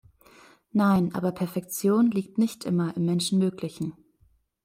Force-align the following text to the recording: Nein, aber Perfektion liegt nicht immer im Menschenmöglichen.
Nein, 0.71 1.13
aber 1.13 1.31
Perfektion 1.31 2.09
liegt 2.09 2.39
nicht 2.39 2.65
immer 2.65 2.97
im 2.97 3.05
Menschenmöglichen. 3.05 3.93